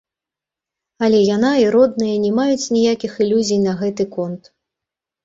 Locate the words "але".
1.07-1.19